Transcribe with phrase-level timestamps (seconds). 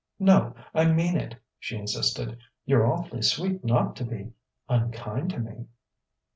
[0.17, 2.39] "No, I mean it," she insisted.
[2.65, 4.33] "You're awf'ly sweet not to be
[4.67, 5.67] unkind to me."